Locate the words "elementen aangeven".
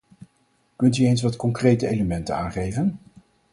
1.87-2.99